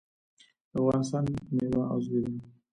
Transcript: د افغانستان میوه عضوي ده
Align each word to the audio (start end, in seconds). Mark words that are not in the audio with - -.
د 0.71 0.73
افغانستان 0.81 1.23
میوه 1.55 1.83
عضوي 1.93 2.21
ده 2.25 2.39